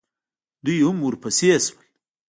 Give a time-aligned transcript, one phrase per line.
[0.63, 1.75] دوئ هم ورپسې شول.